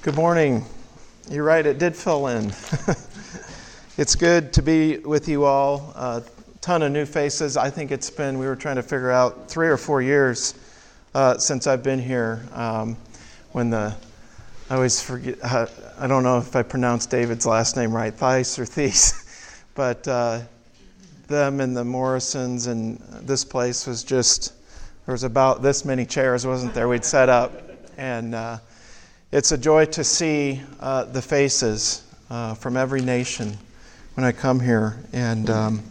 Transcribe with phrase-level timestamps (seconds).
[0.00, 0.64] Good morning.
[1.28, 2.52] You're right, it did fill in.
[3.98, 5.92] it's good to be with you all.
[5.96, 6.22] A
[6.60, 7.56] ton of new faces.
[7.56, 10.54] I think it's been, we were trying to figure out three or four years
[11.16, 12.46] uh, since I've been here.
[12.52, 12.96] Um,
[13.50, 13.92] when the,
[14.70, 15.66] I always forget, uh,
[15.98, 20.42] I don't know if I pronounced David's last name right, Thies or Thies, but uh,
[21.26, 24.52] them and the Morrisons and this place was just,
[25.06, 26.86] there was about this many chairs, wasn't there?
[26.86, 27.52] We'd set up.
[27.96, 28.58] And uh,
[29.30, 33.58] it's a joy to see uh, the faces uh, from every nation
[34.14, 34.96] when I come here.
[35.12, 35.82] And um,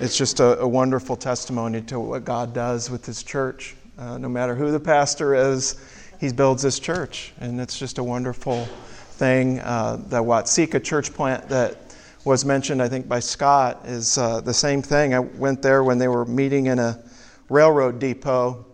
[0.00, 3.76] it's just a, a, wonderful testimony to what God does with His church.
[3.96, 5.76] Uh, no matter who the pastor is,
[6.20, 7.32] He builds His church.
[7.38, 9.60] And it's just a wonderful thing.
[9.60, 14.54] Uh, the Watseka church plant that was mentioned, I think, by Scott is uh, the
[14.54, 15.14] same thing.
[15.14, 17.00] I went there when they were meeting in a
[17.48, 18.66] railroad depot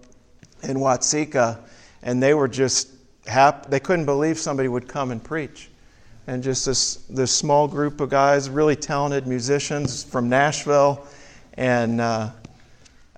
[0.63, 1.59] in Watseka,
[2.03, 2.98] and they were just
[3.29, 5.71] hap- they couldn't believe somebody would come and preach.
[6.27, 11.07] And just this, this small group of guys, really talented musicians from Nashville,
[11.55, 12.31] and uh,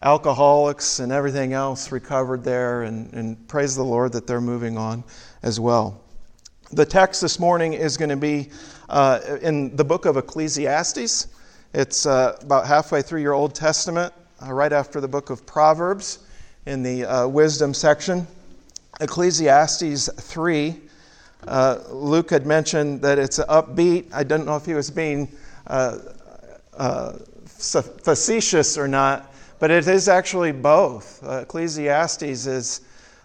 [0.02, 2.82] alcoholics and everything else recovered there.
[2.82, 5.04] And, and praise the Lord that they're moving on
[5.42, 6.02] as well.
[6.72, 8.50] The text this morning is going to be
[8.88, 11.26] uh, in the book of Ecclesiastes.
[11.74, 16.20] It's uh, about halfway through your Old Testament, uh, right after the book of Proverbs
[16.66, 18.26] in the uh, wisdom section.
[19.00, 20.80] Ecclesiastes 3.
[21.46, 24.12] Uh, Luke had mentioned that it's upbeat.
[24.12, 25.28] I don't know if he was being
[25.66, 25.98] uh,
[26.76, 27.12] uh,
[27.46, 31.22] facetious or not, but it is actually both.
[31.24, 32.82] Uh, Ecclesiastes is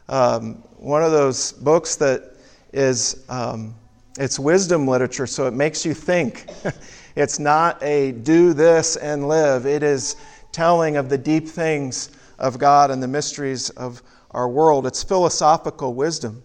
[0.08, 2.36] um, one of those books that
[2.72, 3.76] is um,
[4.18, 6.48] it's wisdom literature, so it makes you think.
[7.16, 9.66] it's not a do this and live.
[9.66, 10.16] It is
[10.54, 14.02] telling of the deep things of God and the mysteries of
[14.36, 14.86] our world.
[14.86, 16.44] It's philosophical wisdom.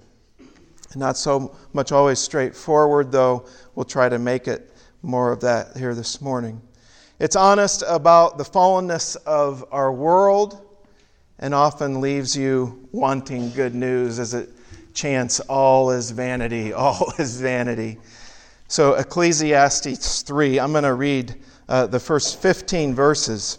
[0.94, 5.94] Not so much always straightforward, though we'll try to make it more of that here
[5.94, 6.62] this morning.
[7.18, 10.64] It's honest about the fallenness of our world
[11.40, 14.50] and often leaves you wanting good news as it
[14.94, 17.98] chants, All is vanity, all is vanity.
[18.68, 21.34] So, Ecclesiastes 3, I'm going to read
[21.68, 23.58] uh, the first 15 verses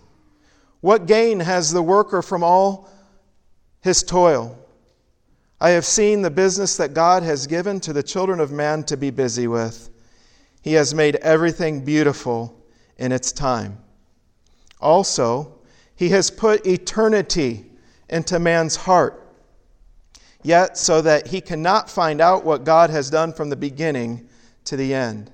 [0.81, 2.89] What gain has the worker from all
[3.79, 4.57] his toil?
[5.59, 8.97] I have seen the business that God has given to the children of man to
[8.97, 9.89] be busy with.
[10.63, 12.59] He has made everything beautiful
[12.97, 13.77] in its time.
[14.79, 15.59] Also,
[15.95, 17.63] He has put eternity
[18.09, 19.23] into man's heart,
[20.41, 24.27] yet so that he cannot find out what God has done from the beginning
[24.65, 25.29] to the end.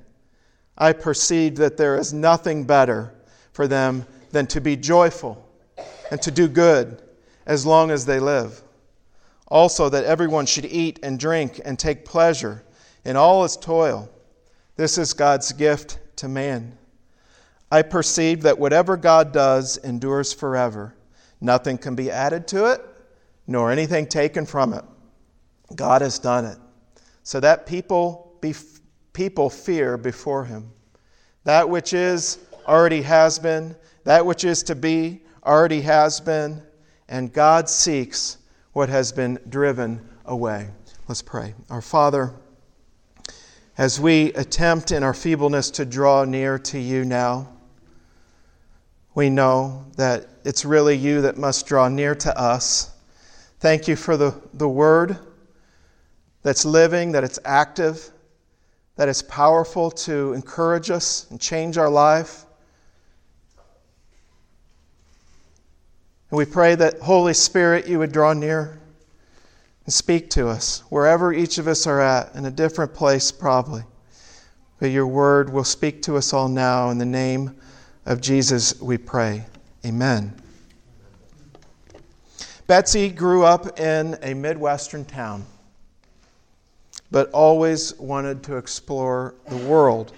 [0.77, 3.15] I perceived that there is nothing better
[3.53, 5.43] for them than to be joyful
[6.11, 7.01] and to do good
[7.45, 8.61] as long as they live.
[9.47, 12.63] Also, that everyone should eat and drink and take pleasure
[13.05, 14.09] in all his toil.
[14.75, 16.77] This is God's gift to man.
[17.71, 20.95] I perceive that whatever God does endures forever.
[21.39, 22.81] Nothing can be added to it,
[23.45, 24.83] nor anything taken from it.
[25.75, 26.57] God has done it,
[27.23, 28.53] so that people, be,
[29.13, 30.71] people fear before him.
[31.43, 36.61] That which is already has been, that which is to be already has been,
[37.07, 38.37] and God seeks
[38.73, 40.69] what has been driven away.
[41.07, 41.53] Let's pray.
[41.69, 42.33] Our Father,
[43.77, 47.47] as we attempt in our feebleness to draw near to you now,
[49.15, 52.91] we know that it's really you that must draw near to us.
[53.59, 55.17] Thank you for the, the word
[56.43, 58.11] that's living, that it's active,
[58.95, 62.45] that it's powerful to encourage us and change our life.
[66.29, 68.79] And we pray that, Holy Spirit, you would draw near
[69.85, 73.83] and speak to us wherever each of us are at, in a different place, probably.
[74.79, 76.89] but your word will speak to us all now.
[76.89, 77.55] In the name
[78.05, 79.45] of Jesus, we pray.
[79.85, 80.33] Amen.
[82.67, 85.45] Betsy grew up in a Midwestern town,
[87.09, 90.11] but always wanted to explore the world.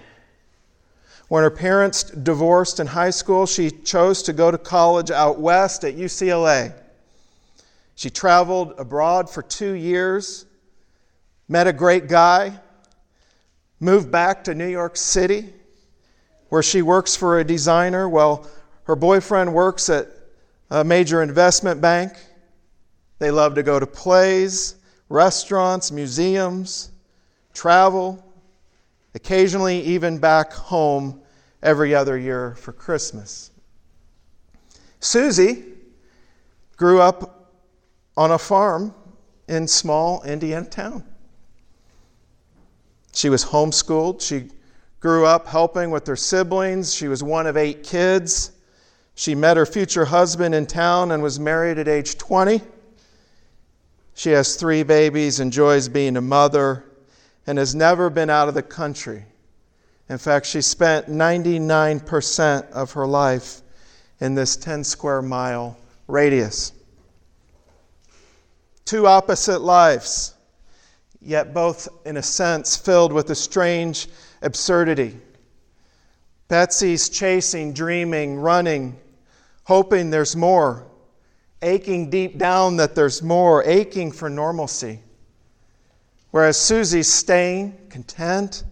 [1.30, 5.84] When her parents divorced in high school, she chose to go to college out west
[5.84, 6.72] at UCLA.
[7.94, 10.44] She traveled abroad for two years,
[11.46, 12.58] met a great guy,
[13.78, 15.54] moved back to New York City,
[16.48, 18.48] where she works for a designer while
[18.82, 20.08] her boyfriend works at
[20.68, 22.14] a major investment bank.
[23.20, 24.74] They love to go to plays,
[25.08, 26.90] restaurants, museums,
[27.54, 28.20] travel,
[29.14, 31.20] occasionally even back home
[31.62, 33.50] every other year for Christmas.
[35.00, 35.64] Susie
[36.76, 37.52] grew up
[38.16, 38.94] on a farm
[39.48, 41.04] in small Indiana town.
[43.12, 44.20] She was homeschooled.
[44.20, 44.48] She
[45.00, 46.94] grew up helping with her siblings.
[46.94, 48.52] She was one of eight kids.
[49.14, 52.60] She met her future husband in town and was married at age 20.
[54.14, 56.84] She has three babies, enjoys being a mother,
[57.46, 59.24] and has never been out of the country.
[60.08, 63.62] In fact, she spent 99% of her life
[64.20, 65.76] in this 10 square mile
[66.06, 66.72] radius.
[68.84, 70.34] Two opposite lives
[71.20, 74.08] yet both, in a sense, filled with a strange
[74.42, 75.18] absurdity.
[76.48, 78.98] Betsy's chasing, dreaming, running,
[79.64, 80.86] hoping there's more,
[81.62, 85.00] aching deep down that there's more, aching for normalcy.
[86.30, 88.64] Whereas Susie's staying content,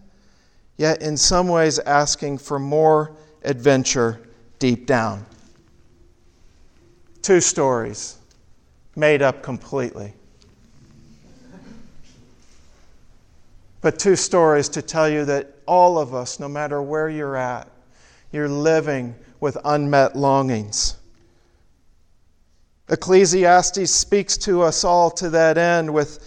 [0.77, 4.21] yet in some ways asking for more adventure
[4.59, 5.25] deep down.
[7.21, 8.17] Two stories
[8.95, 10.13] made up completely.
[13.81, 17.69] but two stories to tell you that all of us, no matter where you're at,
[18.31, 20.97] you're living with unmet longings.
[22.89, 26.19] Ecclesiastes speaks to us all to that end with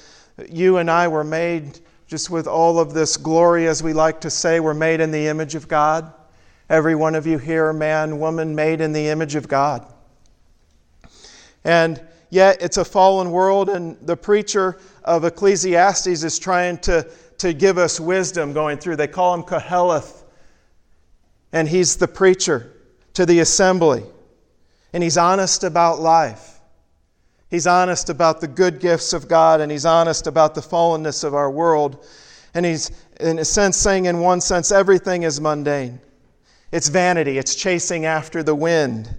[0.51, 4.31] you and I were made just with all of this glory as we like to
[4.31, 6.13] say we're made in the image of God.
[6.69, 9.87] Every one of you here man, woman made in the image of God.
[11.65, 12.01] And
[12.31, 17.09] yet it's a fallen world and the preacher of Ecclesiastes is trying to
[17.43, 18.95] to give us wisdom going through.
[18.95, 20.23] They call him Koheleth,
[21.53, 22.73] and he's the preacher
[23.15, 24.05] to the assembly.
[24.93, 26.61] And he's honest about life.
[27.53, 31.35] He's honest about the good gifts of God, and he's honest about the fallenness of
[31.35, 32.05] our world.
[32.55, 32.91] And he's,
[33.21, 36.01] in a sense, saying, in one sense, everything is mundane.
[36.73, 39.15] It's vanity, it's chasing after the wind.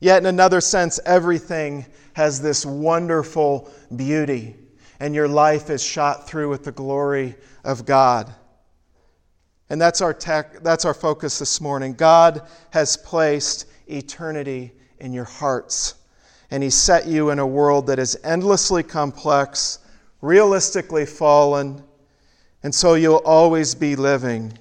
[0.00, 4.56] Yet, in another sense, everything has this wonderful beauty
[5.02, 8.32] and your life is shot through with the glory of God.
[9.68, 11.94] And that's our, tech, that's our focus this morning.
[11.94, 15.94] God has placed eternity in your hearts,
[16.52, 19.78] and He set you in a world that is endlessly complex,
[20.20, 21.82] realistically fallen,
[22.62, 24.52] and so you'll always be living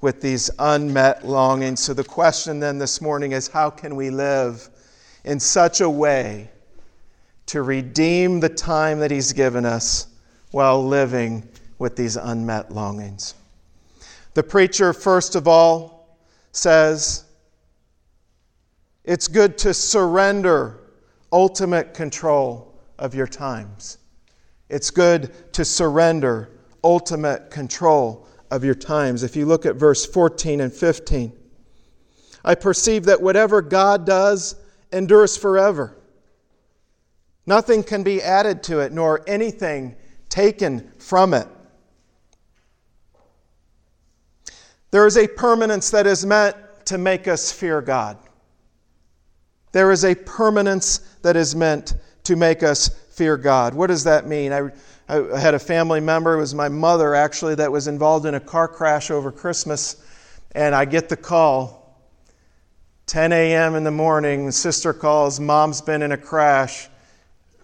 [0.00, 1.80] with these unmet longings.
[1.80, 4.68] So the question then this morning is how can we live
[5.24, 6.48] in such a way
[7.46, 10.06] to redeem the time that He's given us
[10.52, 11.48] while living
[11.80, 13.34] with these unmet longings.
[14.34, 16.16] The preacher, first of all,
[16.52, 17.24] says
[19.02, 20.78] it's good to surrender
[21.32, 23.98] ultimate control of your times.
[24.68, 26.50] It's good to surrender
[26.84, 29.22] ultimate control of your times.
[29.22, 31.32] If you look at verse 14 and 15,
[32.44, 34.56] I perceive that whatever God does
[34.92, 35.96] endures forever.
[37.46, 39.96] Nothing can be added to it, nor anything
[40.28, 41.48] taken from it.
[44.90, 48.18] There is a permanence that is meant to make us fear God.
[49.72, 53.74] There is a permanence that is meant to make us fear God.
[53.74, 54.52] What does that mean?
[54.52, 54.70] I,
[55.08, 58.40] I had a family member, it was my mother actually, that was involved in a
[58.40, 59.96] car crash over Christmas,
[60.54, 62.00] and I get the call
[63.06, 63.74] 10 a.m.
[63.74, 64.46] in the morning.
[64.46, 66.88] The sister calls, Mom's been in a crash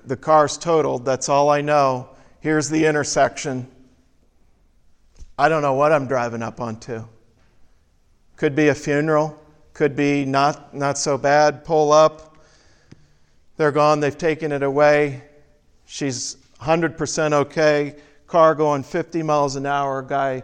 [0.08, 1.04] the car's totaled.
[1.04, 2.08] That's all I know.
[2.40, 3.68] Here's the intersection.
[5.38, 7.04] I don't know what I'm driving up onto.
[8.36, 9.38] Could be a funeral,
[9.78, 11.64] could be not, not so bad.
[11.64, 12.36] Pull up.
[13.56, 15.22] They're gone, they've taken it away.
[15.86, 17.94] She's 100% okay.
[18.26, 20.02] Car going 50 miles an hour.
[20.02, 20.42] Guy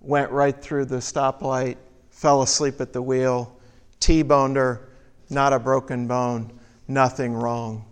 [0.00, 1.78] went right through the stoplight,
[2.10, 3.58] fell asleep at the wheel,
[3.98, 4.88] T boned her,
[5.30, 6.52] not a broken bone,
[6.86, 7.84] nothing wrong.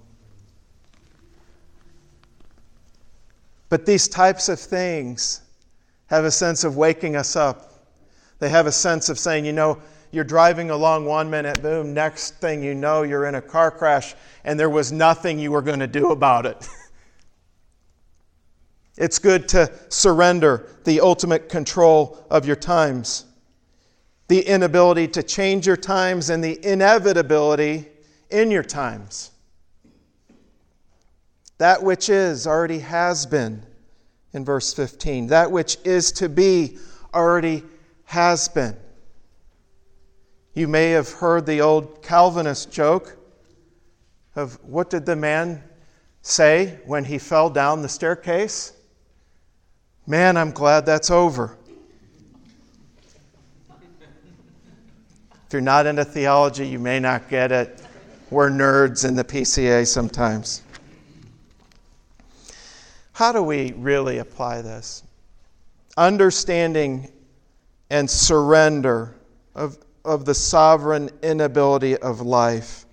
[3.69, 5.41] But these types of things
[6.07, 7.69] have a sense of waking us up
[8.39, 12.37] They have a sense of saying, you know, you're driving along one minute, boom, next
[12.37, 15.81] thing you know, you're in a car crash and there was nothing you were going
[15.81, 16.69] to do about it.
[18.97, 23.27] it's good to surrender the ultimate control of your times,
[24.29, 27.87] the inability to change your times, and the inevitability
[28.31, 29.31] in your times.
[31.59, 33.65] That which is already has been,
[34.33, 35.27] in verse 15.
[35.29, 36.79] That which is to be
[37.13, 37.65] already
[38.05, 38.77] has been.
[40.55, 43.17] You may have heard the old Calvinist joke
[44.35, 45.63] of what did the man
[46.23, 48.73] say when he fell down the staircase?
[50.07, 51.57] Man, I'm glad that's over.
[55.47, 57.83] If you're not into theology, you may not get it.
[58.31, 60.63] We're nerds in the PCA sometimes.
[63.13, 65.03] How do we really apply this?
[65.97, 67.11] Understanding
[67.91, 69.17] and surrender
[69.55, 69.79] of,
[70.09, 72.87] of the sovereign inability of life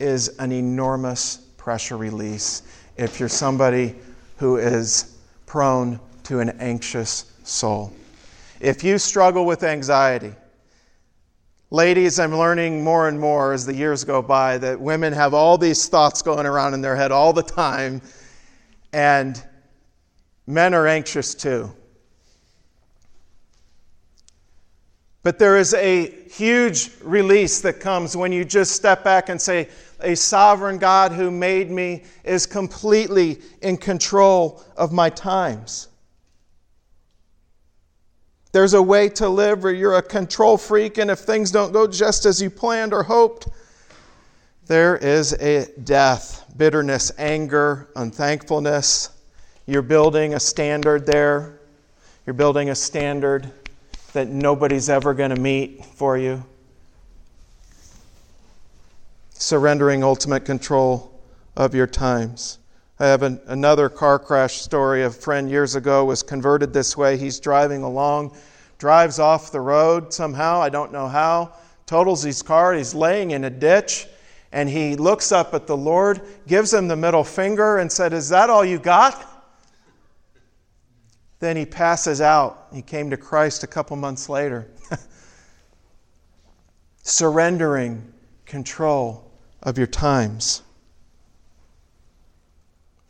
[0.00, 2.62] is an enormous pressure release
[2.96, 3.94] if you're somebody
[4.38, 7.92] who is prone to an anxious soul.
[8.60, 10.32] If you struggle with anxiety,
[11.70, 15.58] ladies, I'm learning more and more as the years go by that women have all
[15.58, 18.00] these thoughts going around in their head all the time,
[18.92, 19.42] and
[20.46, 21.70] men are anxious too.
[25.24, 29.68] But there is a huge release that comes when you just step back and say,
[30.00, 35.88] A sovereign God who made me is completely in control of my times.
[38.52, 41.86] There's a way to live where you're a control freak, and if things don't go
[41.86, 43.48] just as you planned or hoped,
[44.66, 49.08] there is a death, bitterness, anger, unthankfulness.
[49.66, 51.60] You're building a standard there.
[52.26, 53.50] You're building a standard
[54.14, 56.42] that nobody's ever going to meet for you.
[59.34, 61.20] Surrendering ultimate control
[61.56, 62.58] of your times.
[63.00, 65.02] I have an, another car crash story.
[65.02, 67.16] A friend years ago was converted this way.
[67.16, 68.36] He's driving along,
[68.78, 71.52] drives off the road somehow, I don't know how,
[71.86, 72.72] totals his car.
[72.72, 74.06] He's laying in a ditch,
[74.52, 78.28] and he looks up at the Lord, gives him the middle finger, and said, Is
[78.28, 79.33] that all you got?
[81.44, 82.68] Then he passes out.
[82.72, 84.66] He came to Christ a couple months later.
[87.02, 88.02] Surrendering
[88.46, 89.30] control
[89.62, 90.62] of your times.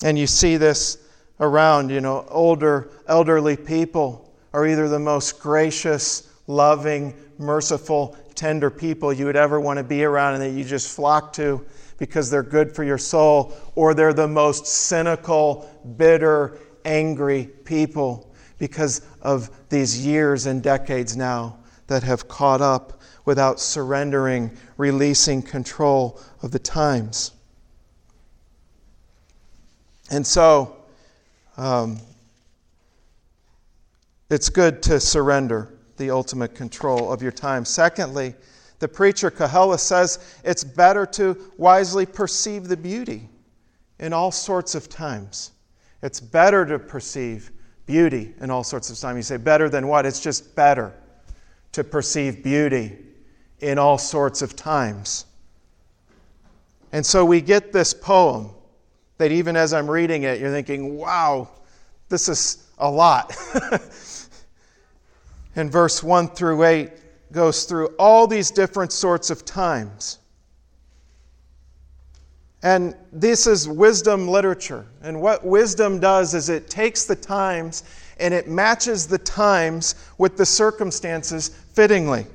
[0.02, 0.98] And you see this
[1.38, 9.12] around, you know, older, elderly people are either the most gracious, loving, merciful, tender people
[9.12, 11.64] you would ever want to be around and that you just flock to
[11.98, 19.02] because they're good for your soul, or they're the most cynical, bitter, angry people because
[19.22, 26.50] of these years and decades now that have caught up without surrendering, releasing control of
[26.50, 27.32] the times.
[30.10, 30.76] And so,
[31.56, 31.98] um,
[34.30, 37.64] it's good to surrender the ultimate control of your time.
[37.64, 38.34] Secondly,
[38.78, 43.28] the preacher Koheleth says it's better to wisely perceive the beauty
[43.98, 45.52] in all sorts of times.
[46.04, 47.50] It's better to perceive
[47.86, 49.16] beauty in all sorts of time.
[49.16, 50.04] You say, better than what?
[50.04, 50.92] It's just better
[51.72, 52.98] to perceive beauty
[53.60, 55.24] in all sorts of times.
[56.92, 58.50] And so we get this poem
[59.16, 61.48] that even as I'm reading it, you're thinking, wow,
[62.10, 63.34] this is a lot.
[65.56, 66.92] and verse 1 through 8
[67.32, 70.18] goes through all these different sorts of times.
[72.64, 74.86] And this is wisdom literature.
[75.02, 77.84] And what wisdom does is it takes the times
[78.18, 82.26] and it matches the times with the circumstances fittingly.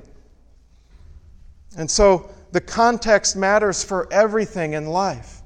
[1.76, 5.42] And so the context matters for everything in life.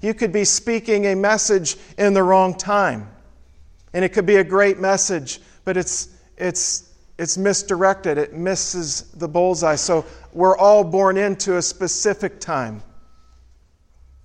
[0.00, 3.08] You could be speaking a message in the wrong time,
[3.92, 6.08] and it could be a great message, but it's,
[6.38, 9.76] it's, it's misdirected, it misses the bullseye.
[9.76, 12.82] So we're all born into a specific time.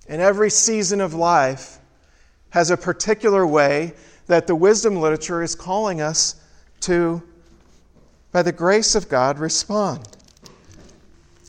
[0.08, 1.78] And every season of life
[2.50, 3.92] has a particular way
[4.26, 6.36] that the wisdom literature is calling us
[6.80, 7.22] to,
[8.32, 10.08] by the grace of God, respond.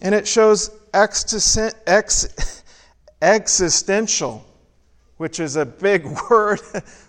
[0.02, 0.72] And it shows
[3.22, 4.46] existential,
[5.18, 6.60] which is a big word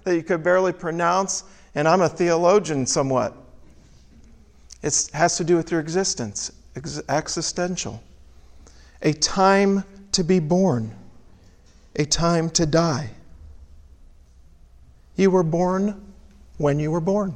[0.05, 3.37] that you could barely pronounce, and I'm a theologian somewhat.
[4.83, 6.53] It has to do with your existence,
[7.09, 8.03] existential.
[9.03, 10.95] A time to be born
[11.97, 13.11] a time to die.
[15.17, 16.01] You were born
[16.59, 17.35] when you were born.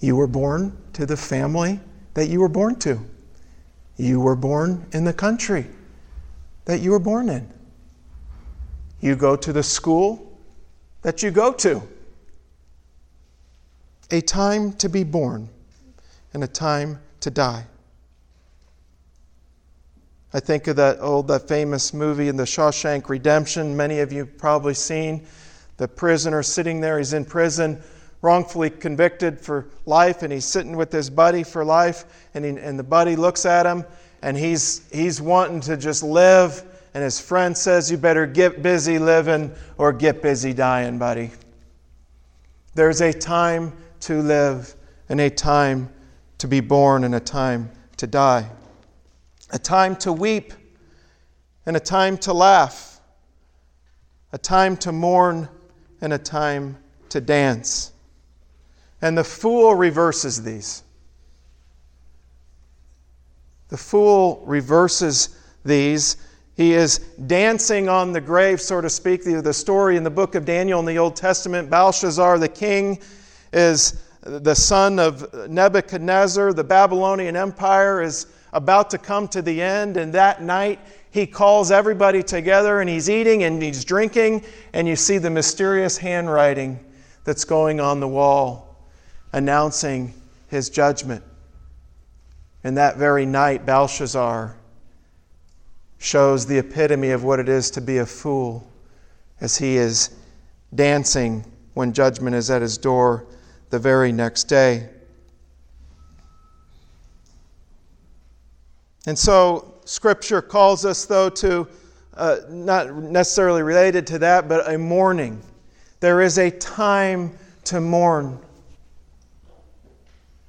[0.00, 1.80] You were born to the family
[2.14, 3.00] that you were born to.
[3.96, 5.66] You were born in the country
[6.64, 7.48] that you were born in.
[9.00, 10.38] You go to the school
[11.02, 11.82] that you go to.
[14.10, 15.48] A time to be born
[16.32, 17.66] and a time to die.
[20.34, 23.76] I think of that old, that famous movie in the Shawshank Redemption.
[23.76, 25.24] Many of you probably seen
[25.76, 26.98] the prisoner sitting there.
[26.98, 27.80] He's in prison,
[28.20, 32.04] wrongfully convicted for life, and he's sitting with his buddy for life.
[32.34, 33.84] And, he, and the buddy looks at him,
[34.22, 36.64] and he's he's wanting to just live.
[36.94, 41.30] And his friend says, "You better get busy living or get busy dying, buddy."
[42.74, 44.74] There's a time to live
[45.08, 45.90] and a time
[46.38, 48.50] to be born and a time to die
[49.54, 50.52] a time to weep
[51.64, 53.00] and a time to laugh,
[54.32, 55.48] a time to mourn
[56.00, 56.76] and a time
[57.08, 57.92] to dance.
[59.00, 60.82] And the fool reverses these.
[63.68, 66.16] The fool reverses these.
[66.56, 69.22] He is dancing on the grave, so to speak.
[69.22, 72.98] The, story in the book of Daniel in the Old Testament Belshazzar, the king,
[73.52, 76.52] is the son of Nebuchadnezzar.
[76.52, 80.78] The Babylonian Empire is about to come to the end, and that night
[81.10, 85.98] he calls everybody together and he's eating and he's drinking, and you see the mysterious
[85.98, 86.78] handwriting
[87.24, 88.76] that's going on the wall
[89.32, 90.14] announcing
[90.48, 91.22] his judgment.
[92.62, 94.56] And that very night, Belshazzar
[95.98, 98.66] shows the epitome of what it is to be a fool
[99.40, 100.14] as he is
[100.74, 101.44] dancing
[101.74, 103.26] when judgment is at his door
[103.70, 104.88] the very next day.
[109.06, 111.68] And so, Scripture calls us, though, to
[112.16, 115.42] uh, not necessarily related to that, but a mourning.
[116.00, 118.38] There is a time to mourn.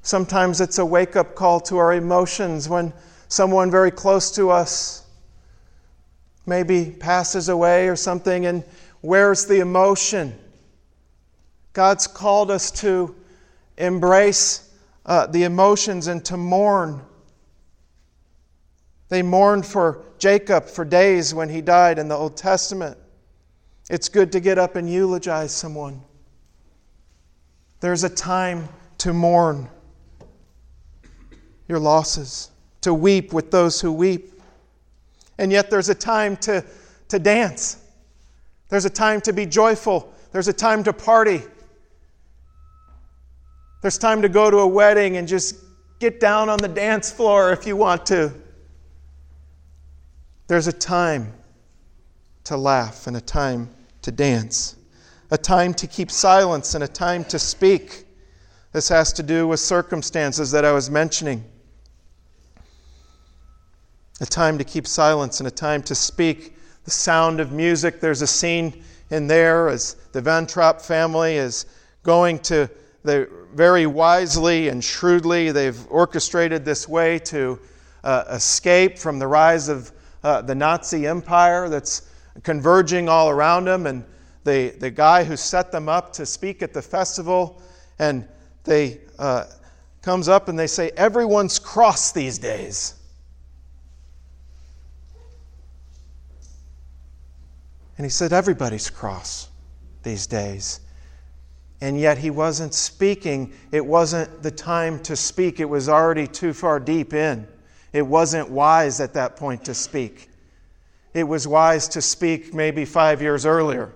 [0.03, 2.93] Sometimes it's a wake up call to our emotions when
[3.27, 5.07] someone very close to us
[6.45, 8.63] maybe passes away or something, and
[9.01, 10.37] where's the emotion?
[11.73, 13.15] God's called us to
[13.77, 14.71] embrace
[15.05, 17.01] uh, the emotions and to mourn.
[19.15, 22.97] They mourned for Jacob for days when he died in the Old Testament.
[23.89, 26.01] It's good to get up and eulogize someone.
[27.79, 29.69] There's a time to mourn
[31.69, 32.49] your losses,
[32.81, 34.33] to weep with those who weep.
[35.37, 36.61] And yet there's a time to,
[37.07, 37.77] to dance.
[38.67, 40.13] There's a time to be joyful.
[40.33, 41.41] There's a time to party.
[43.81, 45.55] There's time to go to a wedding and just
[45.99, 48.33] get down on the dance floor if you want to.
[50.47, 51.33] There's a time
[52.43, 53.69] to laugh and a time
[54.03, 54.75] to dance,
[55.31, 58.05] a time to keep silence and a time to speak.
[58.71, 61.43] This has to do with circumstances that I was mentioning.
[64.21, 66.55] A time to keep silence and a time to speak.
[66.83, 71.65] The sound of music, there's a scene in there as the Von Trapp family is
[72.03, 72.69] going to,
[73.03, 77.59] they very wisely and shrewdly, they've orchestrated this way to
[78.03, 79.91] uh, escape from the rise of
[80.25, 82.09] uh, the Nazi empire that's
[82.41, 84.03] converging all around them, and
[84.43, 87.61] the, the guy who set them up to speak at the festival,
[87.99, 88.27] and
[88.63, 89.45] they uh,
[90.01, 92.95] comes up and they say, Everyone's cross these days.
[97.99, 99.49] And he said, Everybody's cross
[100.01, 100.79] these days.
[101.81, 103.53] And yet he wasn't speaking.
[103.71, 107.47] It wasn't the time to speak, it was already too far deep in.
[107.95, 110.29] It wasn't wise at that point to speak.
[111.13, 113.93] It was wise to speak maybe five years earlier.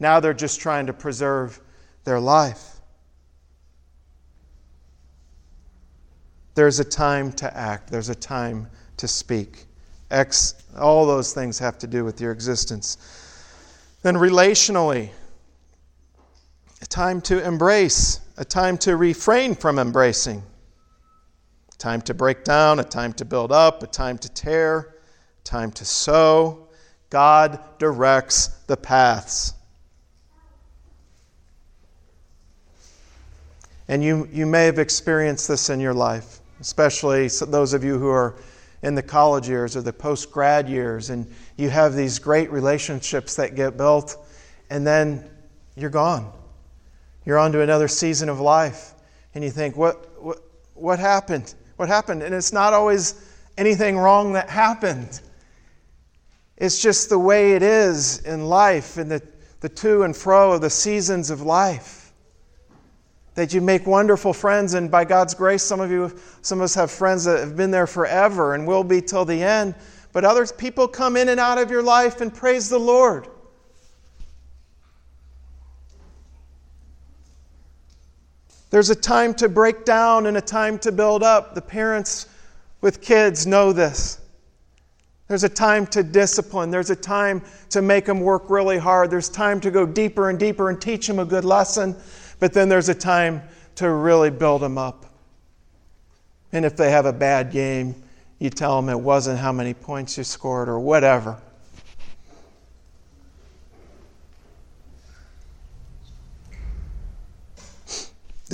[0.00, 1.60] Now they're just trying to preserve
[2.02, 2.80] their life.
[6.56, 9.66] There's a time to act, there's a time to speak.
[10.10, 12.98] X, all those things have to do with your existence.
[14.02, 15.10] Then, relationally,
[16.82, 20.42] a time to embrace, a time to refrain from embracing
[21.84, 24.94] time to break down, a time to build up, a time to tear,
[25.38, 26.66] a time to sow.
[27.10, 29.52] God directs the paths.
[33.86, 38.08] And you, you may have experienced this in your life, especially those of you who
[38.08, 38.36] are
[38.82, 43.36] in the college years or the post grad years, and you have these great relationships
[43.36, 44.16] that get built,
[44.70, 45.28] and then
[45.76, 46.32] you're gone.
[47.26, 48.94] You're on to another season of life,
[49.34, 50.38] and you think, what, what,
[50.72, 51.54] what happened?
[51.76, 52.22] What happened.
[52.22, 53.14] And it's not always
[53.56, 55.20] anything wrong that happened.
[56.56, 59.22] It's just the way it is in life, in the,
[59.60, 62.12] the to and fro of the seasons of life.
[63.34, 66.74] that you make wonderful friends, and by God's grace, some of you, some of us
[66.74, 69.74] have friends that have been there forever and will be till the end.
[70.12, 73.26] But other people come in and out of your life and praise the Lord.
[78.74, 81.54] There's a time to break down and a time to build up.
[81.54, 82.26] The parents
[82.80, 84.18] with kids know this.
[85.28, 86.72] There's a time to discipline.
[86.72, 89.12] There's a time to make them work really hard.
[89.12, 91.94] There's time to go deeper and deeper and teach them a good lesson.
[92.40, 93.42] But then there's a time
[93.76, 95.06] to really build them up.
[96.50, 97.94] And if they have a bad game,
[98.40, 101.40] you tell them it wasn't how many points you scored or whatever.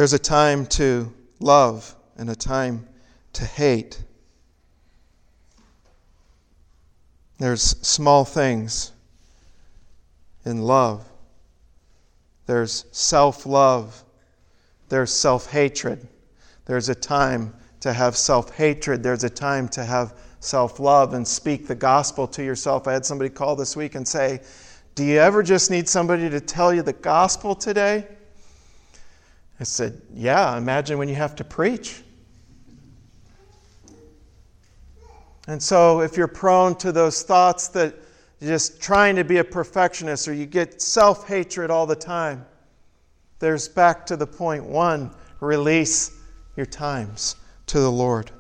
[0.01, 2.89] There's a time to love and a time
[3.35, 4.03] to hate.
[7.37, 8.93] There's small things
[10.47, 11.05] in love.
[12.47, 14.03] There's self love.
[14.89, 16.09] There's self hatred.
[16.65, 19.03] There's a time to have self hatred.
[19.03, 22.89] There's a time to have self love and speak the gospel to yourself.
[22.89, 24.41] I had somebody call this week and say,
[24.95, 28.07] Do you ever just need somebody to tell you the gospel today?
[29.61, 32.03] I said, Yeah, imagine when you have to preach.
[35.46, 37.94] And so, if you're prone to those thoughts that
[38.40, 42.46] you're just trying to be a perfectionist or you get self hatred all the time,
[43.38, 46.12] there's back to the point one release
[46.57, 48.31] your times to the Lord.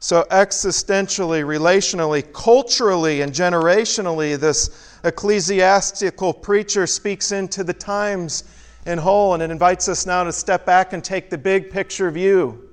[0.00, 8.44] So, existentially, relationally, culturally, and generationally, this ecclesiastical preacher speaks into the times
[8.88, 12.10] in whole, and it invites us now to step back and take the big picture
[12.10, 12.70] view.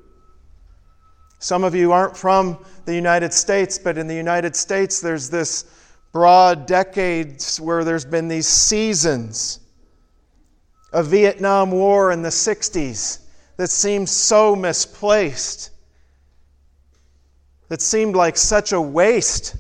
[1.39, 5.65] Some of you aren't from the United States, but in the United States, there's this
[6.13, 9.59] broad decades where there's been these seasons.
[10.93, 13.19] A Vietnam War in the 60s
[13.57, 15.71] that seemed so misplaced,
[17.67, 19.57] that seemed like such a waste.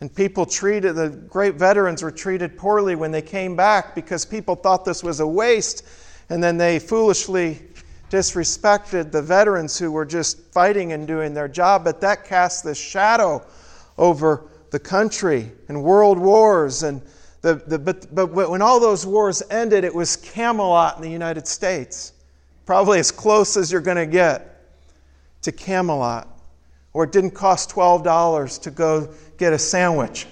[0.00, 4.54] And people treated, the great veterans were treated poorly when they came back because people
[4.54, 5.84] thought this was a waste.
[6.30, 7.62] And then they foolishly
[8.10, 12.78] disrespected the veterans who were just fighting and doing their job, but that cast this
[12.78, 13.44] shadow
[13.98, 16.82] over the country and world wars.
[16.82, 17.00] And
[17.42, 21.46] the, the, but, but when all those wars ended, it was Camelot in the United
[21.46, 22.12] States.
[22.66, 24.62] Probably as close as you're going to get
[25.42, 26.28] to Camelot.
[26.92, 29.12] Or it didn't cost $12 to go
[29.44, 30.26] get a sandwich.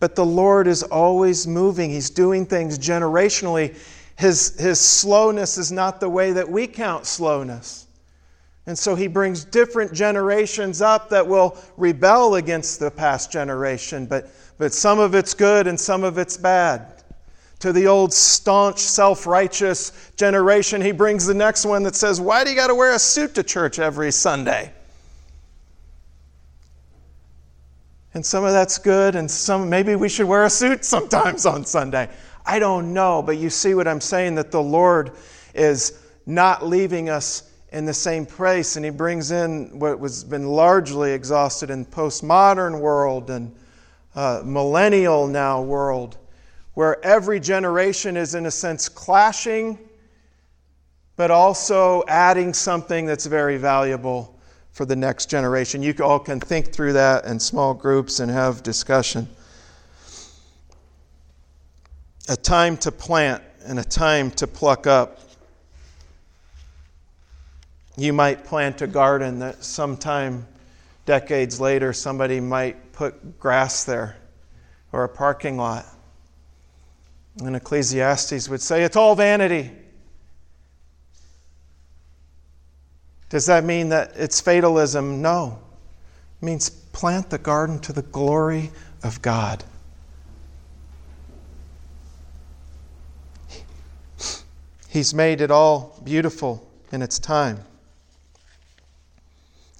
[0.00, 1.88] But the Lord is always moving.
[1.90, 3.76] He's doing things generationally.
[4.18, 7.86] His, his slowness is not the way that we count slowness.
[8.66, 14.30] And so he brings different generations up that will rebel against the past generation, but,
[14.58, 16.99] but some of it's good and some of it's bad.
[17.60, 22.42] To the old staunch, self righteous generation, he brings the next one that says, Why
[22.42, 24.72] do you got to wear a suit to church every Sunday?
[28.12, 31.64] And some of that's good, and some maybe we should wear a suit sometimes on
[31.64, 32.08] Sunday.
[32.44, 35.12] I don't know, but you see what I'm saying that the Lord
[35.54, 40.46] is not leaving us in the same place, and He brings in what was been
[40.46, 43.54] largely exhausted in postmodern world and
[44.14, 46.16] uh, millennial now world,
[46.74, 49.78] where every generation is in a sense clashing,
[51.16, 54.38] but also adding something that's very valuable
[54.72, 55.82] for the next generation.
[55.82, 59.28] You all can think through that in small groups and have discussion.
[62.28, 65.20] A time to plant and a time to pluck up.
[67.96, 70.46] You might plant a garden that sometime
[71.04, 74.16] decades later somebody might put grass there
[74.92, 75.84] or a parking lot.
[77.40, 79.70] And Ecclesiastes would say it's all vanity.
[83.30, 85.22] Does that mean that it's fatalism?
[85.22, 85.58] No.
[86.40, 88.70] It means plant the garden to the glory
[89.02, 89.64] of God.
[94.88, 97.64] He's made it all beautiful in its time.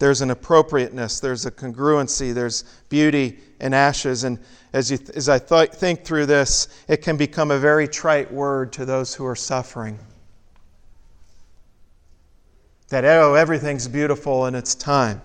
[0.00, 4.24] There's an appropriateness, there's a congruency, there's beauty in ashes.
[4.24, 4.38] And
[4.72, 8.72] as, you, as I th- think through this, it can become a very trite word
[8.72, 9.98] to those who are suffering
[12.88, 15.22] that, oh, everything's beautiful in its time.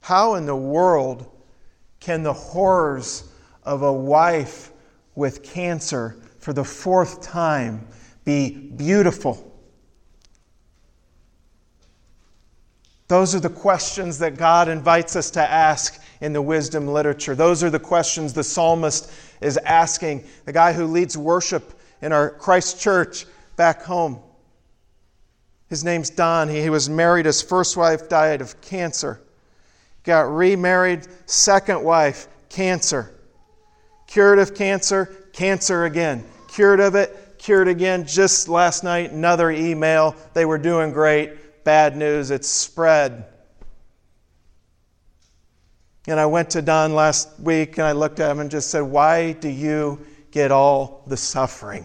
[0.00, 1.30] How in the world
[2.00, 3.24] can the horrors
[3.64, 4.70] of a wife
[5.14, 7.86] with cancer for the fourth time
[8.24, 9.55] be beautiful?
[13.08, 17.34] Those are the questions that God invites us to ask in the wisdom literature?
[17.34, 22.30] Those are the questions the psalmist is asking, the guy who leads worship in our
[22.30, 24.18] Christ church back home.
[25.68, 26.48] His name's Don.
[26.48, 27.26] He, was married.
[27.26, 29.20] His first wife died of cancer.
[30.04, 31.06] Got remarried.
[31.26, 33.12] Second wife, cancer.
[34.06, 36.24] Cured of cancer, cancer again.
[36.48, 38.06] Cured of it, cured again.
[38.06, 40.14] Just last night, another email.
[40.34, 41.32] They were doing great.
[41.66, 43.24] Bad news, it's spread.
[46.06, 48.82] And I went to Don last week and I looked at him and just said,
[48.82, 49.98] Why do you
[50.30, 51.84] get all the suffering?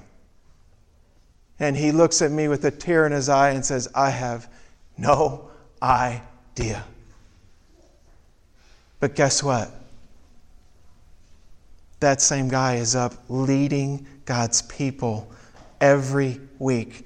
[1.59, 4.47] And he looks at me with a tear in his eye and says, I have
[4.99, 5.49] no
[5.81, 6.85] idea.
[8.99, 9.71] But guess what?
[12.01, 15.31] That same guy is up leading God's people
[15.79, 17.03] every week,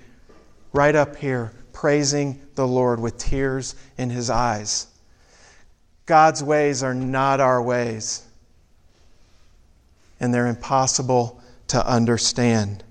[0.74, 4.88] right up here, praising the Lord with tears in his eyes.
[6.06, 8.26] God's ways are not our ways,
[10.22, 12.82] and they're impossible to understand.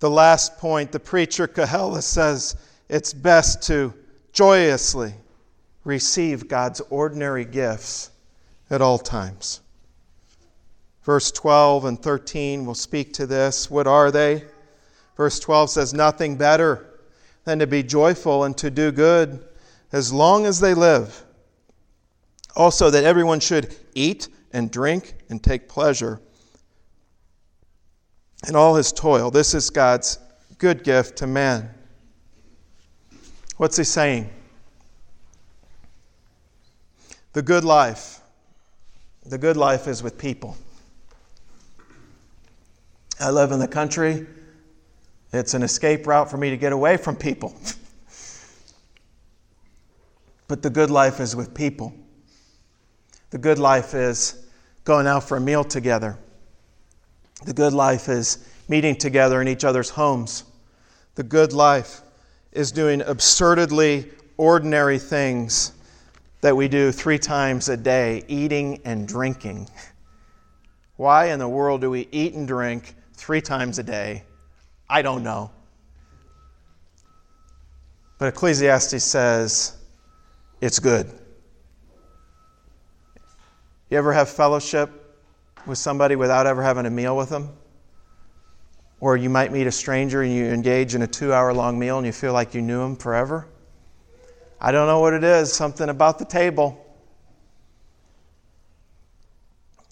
[0.00, 2.56] The last point, the preacher Koheleth says
[2.88, 3.92] it's best to
[4.32, 5.12] joyously
[5.84, 8.10] receive God's ordinary gifts
[8.70, 9.60] at all times.
[11.04, 13.70] Verse 12 and 13 will speak to this.
[13.70, 14.44] What are they?
[15.22, 16.84] Verse 12 says, Nothing better
[17.44, 19.46] than to be joyful and to do good
[19.92, 21.22] as long as they live.
[22.56, 26.20] Also, that everyone should eat and drink and take pleasure
[28.48, 29.30] in all his toil.
[29.30, 30.18] This is God's
[30.58, 31.72] good gift to man.
[33.58, 34.28] What's he saying?
[37.32, 38.18] The good life.
[39.24, 40.56] The good life is with people.
[43.20, 44.26] I live in the country.
[45.32, 47.54] It's an escape route for me to get away from people.
[50.48, 51.94] but the good life is with people.
[53.30, 54.46] The good life is
[54.84, 56.18] going out for a meal together.
[57.46, 60.44] The good life is meeting together in each other's homes.
[61.14, 62.02] The good life
[62.52, 65.72] is doing absurdly ordinary things
[66.42, 69.68] that we do three times a day eating and drinking.
[70.96, 74.24] Why in the world do we eat and drink three times a day?
[74.92, 75.50] I don't know.
[78.18, 79.74] But Ecclesiastes says
[80.60, 81.10] it's good.
[83.88, 84.90] You ever have fellowship
[85.64, 87.56] with somebody without ever having a meal with them.
[89.00, 91.96] Or you might meet a stranger and you engage in a two hour long meal
[91.96, 93.48] and you feel like you knew them forever.
[94.60, 96.78] I don't know what it is, something about the table.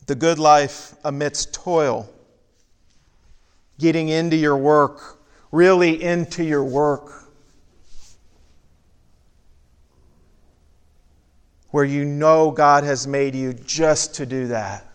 [0.07, 2.07] The good life amidst toil,
[3.81, 5.19] getting into your work,
[5.51, 7.25] really into your work.
[11.71, 14.87] Where you know God has made you just to do that.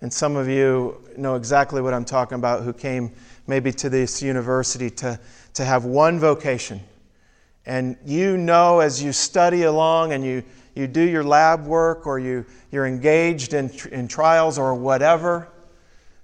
[0.00, 3.12] And some of you know exactly what I'm talking about who came
[3.46, 5.20] maybe to this university to,
[5.54, 6.80] to have one vocation.
[7.66, 10.42] And you know as you study along and you,
[10.74, 15.48] you do your lab work or you, you're engaged in, in trials or whatever,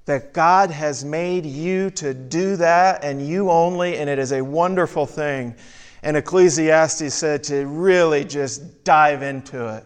[0.06, 4.42] that God has made you to do that and you only, and it is a
[4.42, 5.54] wonderful thing.
[6.02, 9.84] And Ecclesiastes said to really just dive into it.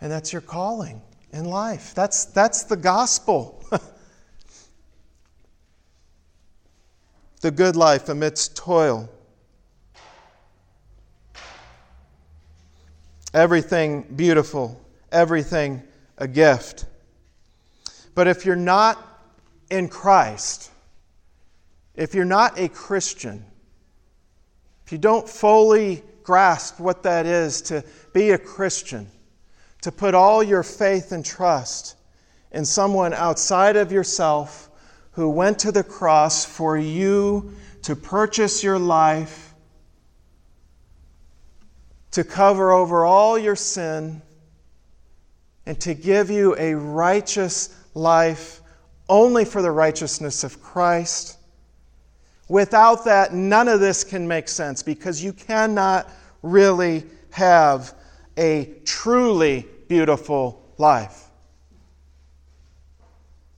[0.00, 1.00] And that's your calling
[1.32, 1.94] in life.
[1.94, 3.64] That's, that's the gospel.
[7.40, 9.08] the good life amidst toil.
[13.32, 15.82] Everything beautiful, everything
[16.18, 16.84] a gift.
[18.14, 18.98] But if you're not
[19.70, 20.70] in Christ,
[21.94, 23.44] if you're not a Christian,
[24.84, 29.08] if you don't fully grasp what that is to be a Christian,
[29.82, 31.96] to put all your faith and trust
[32.52, 34.68] in someone outside of yourself
[35.12, 39.54] who went to the cross for you to purchase your life,
[42.10, 44.22] to cover over all your sin,
[45.66, 48.60] and to give you a righteous life
[49.08, 51.38] only for the righteousness of Christ.
[52.48, 56.10] Without that, none of this can make sense because you cannot
[56.42, 57.94] really have
[58.36, 61.30] a truly beautiful life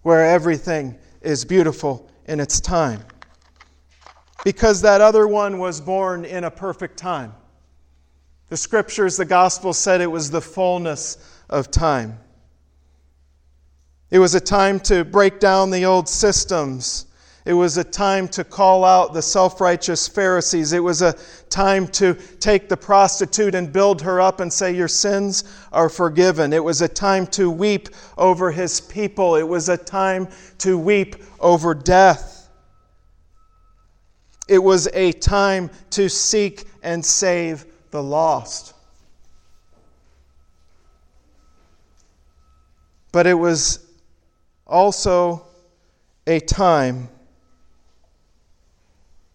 [0.02, 3.00] where everything is beautiful in its time.
[4.44, 7.32] Because that other one was born in a perfect time.
[8.48, 11.16] The scriptures, the gospel said it was the fullness
[11.48, 12.18] of time.
[14.12, 17.06] It was a time to break down the old systems
[17.46, 20.74] It was a time to call out the self righteous Pharisees.
[20.74, 21.14] It was a
[21.48, 26.52] time to take the prostitute and build her up and say, Your sins are forgiven.
[26.52, 29.34] It was a time to weep over his people.
[29.36, 32.50] It was a time to weep over death.
[34.46, 38.74] It was a time to seek and save the lost.
[43.10, 43.88] But it was
[44.66, 45.46] also
[46.26, 47.08] a time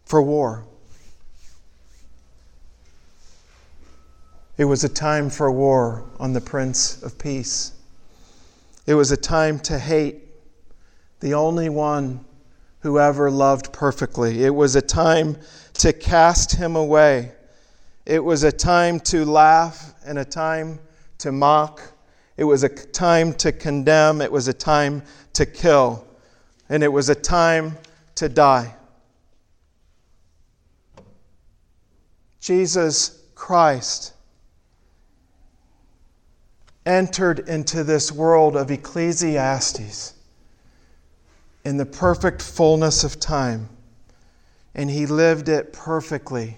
[0.06, 0.66] for war.
[4.58, 7.74] It was a time for war on the Prince of Peace.
[8.88, 10.24] It was a time to hate
[11.20, 12.26] the only one
[12.80, 14.44] who ever loved perfectly.
[14.44, 15.38] It was a time
[15.74, 17.34] to cast him away.
[18.06, 20.80] It was a time to laugh and a time
[21.20, 21.82] to mock.
[22.38, 24.22] It was a time to condemn.
[24.22, 26.06] It was a time to kill.
[26.70, 27.78] And it was a time
[28.16, 28.76] to die.
[32.40, 34.14] Jesus Christ
[36.86, 40.14] entered into this world of Ecclesiastes
[41.66, 43.68] in the perfect fullness of time,
[44.74, 46.56] and he lived it perfectly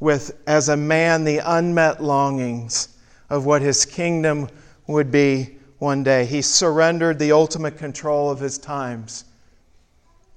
[0.00, 2.96] with, as a man, the unmet longings
[3.30, 4.48] of what his kingdom
[4.86, 6.24] would be one day.
[6.24, 9.24] He surrendered the ultimate control of his times,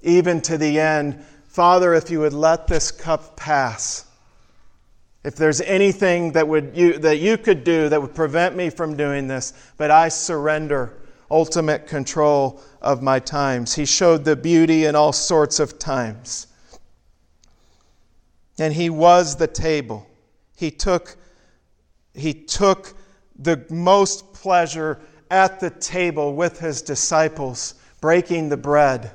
[0.02, 4.06] even to the end Father, if you would let this cup pass,
[5.22, 8.96] if there's anything that, would you, that you could do that would prevent me from
[8.96, 10.94] doing this, but I surrender
[11.30, 13.74] ultimate control of my times.
[13.74, 16.46] He showed the beauty in all sorts of times.
[18.58, 20.06] And he was the table.
[20.56, 21.18] He took,
[22.14, 22.94] he took
[23.38, 29.12] the most pleasure at the table with his disciples, breaking the bread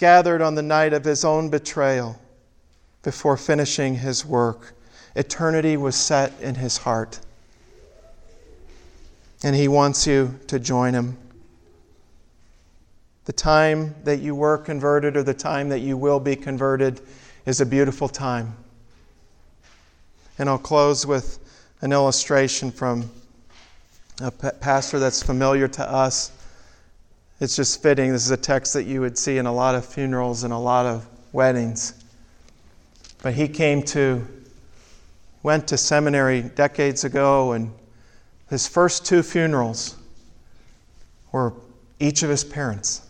[0.00, 2.18] gathered on the night of his own betrayal
[3.02, 4.74] before finishing his work.
[5.14, 7.20] Eternity was set in his heart.
[9.44, 11.18] And he wants you to join him.
[13.26, 17.02] The time that you were converted or the time that you will be converted
[17.44, 18.56] is a beautiful time.
[20.40, 21.38] And I'll close with
[21.82, 23.08] an illustration from
[24.20, 26.32] a pastor that's familiar to us
[27.40, 28.12] it's just fitting.
[28.12, 30.58] This is a text that you would see in a lot of funerals and a
[30.58, 31.94] lot of weddings.
[33.22, 34.26] But he came to,
[35.42, 37.72] went to seminary decades ago, and
[38.50, 39.96] his first two funerals
[41.32, 41.54] were
[41.98, 43.08] each of his parents.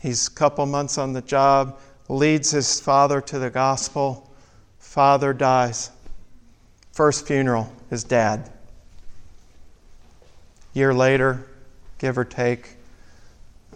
[0.00, 4.25] He's a couple months on the job, leads his father to the gospel.
[4.96, 5.90] Father dies.
[6.92, 8.50] First funeral, is dad.
[10.72, 11.46] Year later,
[11.98, 12.76] give or take.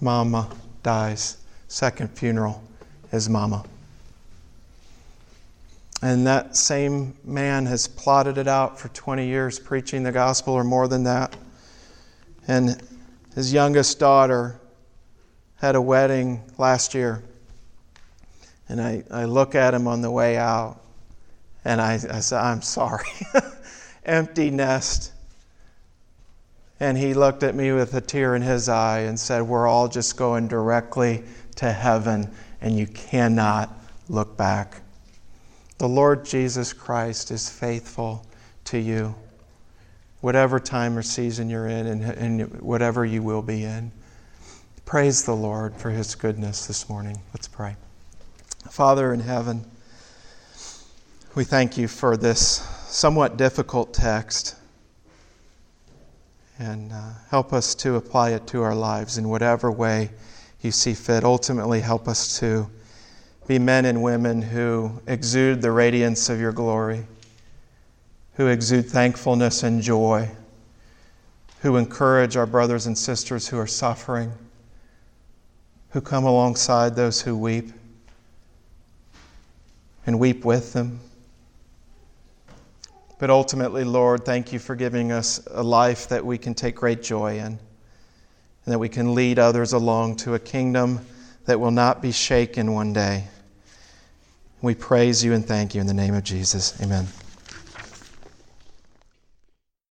[0.01, 0.49] Mama
[0.83, 1.37] dies.
[1.69, 2.63] Second funeral
[3.13, 3.67] is Mama.
[6.01, 10.65] And that same man has plotted it out for 20 years, preaching the gospel or
[10.65, 11.37] more than that.
[12.49, 12.83] And
[13.35, 14.59] his youngest daughter
[15.57, 17.23] had a wedding last year.
[18.71, 20.80] And I, I look at him on the way out
[21.64, 23.07] and I, I say, I'm sorry.
[24.05, 25.12] Empty nest.
[26.79, 29.88] And he looked at me with a tear in his eye and said, We're all
[29.88, 31.23] just going directly
[31.57, 32.31] to heaven,
[32.62, 33.70] and you cannot
[34.09, 34.81] look back.
[35.77, 38.27] The Lord Jesus Christ is faithful
[38.64, 39.14] to you,
[40.23, 43.92] whatever time or season you're in, and, and whatever you will be in.
[44.87, 47.20] Praise the Lord for his goodness this morning.
[47.35, 47.77] Let's pray.
[48.70, 49.64] Father in heaven,
[51.37, 52.40] we thank you for this
[52.88, 54.57] somewhat difficult text
[56.59, 60.11] and uh, help us to apply it to our lives in whatever way
[60.61, 61.23] you see fit.
[61.23, 62.69] Ultimately, help us to
[63.47, 67.07] be men and women who exude the radiance of your glory,
[68.35, 70.29] who exude thankfulness and joy,
[71.61, 74.33] who encourage our brothers and sisters who are suffering,
[75.90, 77.70] who come alongside those who weep
[80.05, 80.99] and weep with them
[83.21, 87.03] but ultimately, Lord, thank you for giving us a life that we can take great
[87.03, 87.59] joy in and
[88.64, 91.05] that we can lead others along to a kingdom
[91.45, 93.25] that will not be shaken one day.
[94.62, 96.81] We praise you and thank you in the name of Jesus.
[96.83, 97.07] Amen.